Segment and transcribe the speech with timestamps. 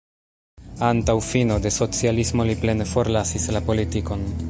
[0.87, 4.31] Antaŭ fino de socialismo li plene forlasis la politikon.